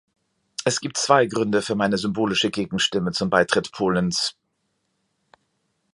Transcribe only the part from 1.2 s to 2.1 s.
Gründe für meine